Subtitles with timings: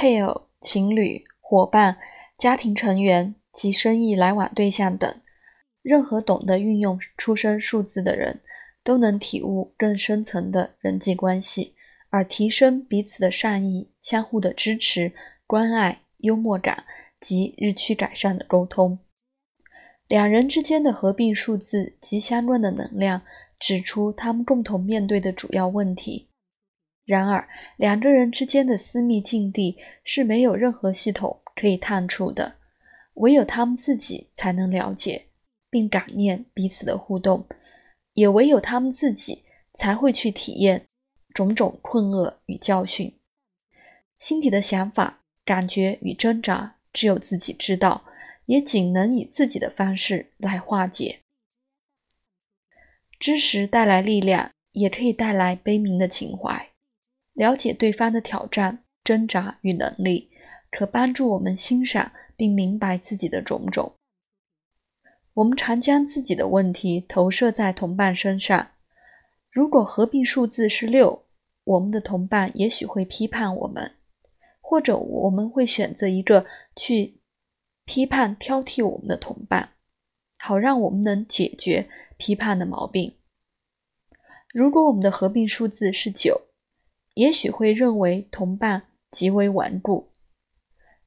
[0.00, 1.98] 配偶、情侣、伙伴、
[2.38, 5.14] 家庭成员及生意来往对象等，
[5.82, 8.40] 任何懂得运用出生数字的人，
[8.82, 11.74] 都能体悟更深层的人际关系，
[12.08, 15.12] 而提升彼此的善意、相互的支持、
[15.46, 16.84] 关爱、幽默感
[17.20, 18.98] 及日趋改善的沟通。
[20.08, 23.20] 两人之间的合并数字及相关的能量，
[23.58, 26.29] 指出他们共同面对的主要问题。
[27.10, 32.54] 然而，两个人之间的私密境地是没有任何系统可以探出的，
[33.14, 35.26] 唯有他们自己才能了解
[35.68, 37.44] 并感念彼此的互动，
[38.14, 39.42] 也唯有他们自己
[39.74, 40.86] 才会去体验
[41.34, 43.12] 种种困厄与教训。
[44.18, 48.04] 心底的想法、感觉与挣扎，只有自己知道。
[48.46, 51.20] 也仅能以自己的方式来化解。
[53.20, 56.69] 知识带来力量，也可以带来悲悯的情怀。
[57.34, 60.30] 了解对方的挑战、挣扎与能力，
[60.70, 63.94] 可帮助我们欣赏并明白自己的种种。
[65.34, 68.72] 我们常将自己的问题投射在同伴身上。
[69.50, 71.24] 如果合并数字是六，
[71.64, 73.92] 我们的同伴也许会批判我们，
[74.60, 76.46] 或者我们会选择一个
[76.76, 77.16] 去。
[77.86, 79.70] 批判、挑剔我们的同伴，
[80.38, 83.16] 好让我们能解决批判的毛病。
[84.54, 86.40] 如果我们的合并数字是九，
[87.14, 90.12] 也许会认为同伴极为顽固。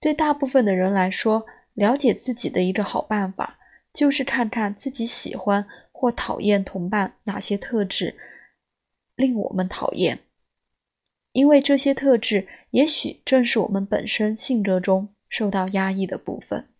[0.00, 3.58] 对大部分的人来说，了解自己的一个好办法，
[3.92, 8.16] 就是看看自己喜欢或讨厌同伴哪些特质
[9.16, 10.20] 令我们讨厌，
[11.32, 15.08] 因为这些特质也许正是我们本身性格中。
[15.30, 16.70] 受到压抑的部分，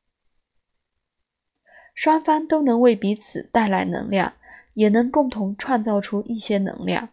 [1.92, 4.32] 双方都能为彼此带来能量，
[4.72, 7.10] 也能共同创造出一些能量。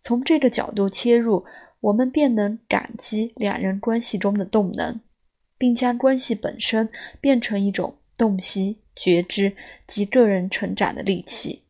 [0.00, 1.44] 从这个角度切入，
[1.80, 5.00] 我们便能感激两人关系中的动能，
[5.56, 6.88] 并将关系本身
[7.20, 11.64] 变成一种洞悉、觉知及个人成长的利器。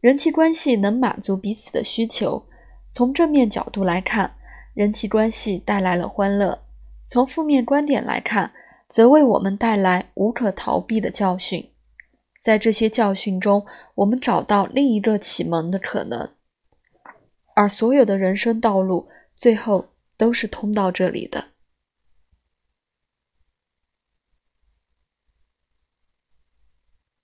[0.00, 2.46] 人际关系能满足彼此的需求。
[2.92, 4.34] 从正面角度来看。
[4.74, 6.62] 人际关系带来了欢乐，
[7.08, 8.52] 从负面观点来看，
[8.88, 11.72] 则为我们带来无可逃避的教训。
[12.40, 13.66] 在这些教训中，
[13.96, 16.30] 我们找到另一个启蒙的可能，
[17.54, 21.44] 而所有的人生道路最后都是通到这里的。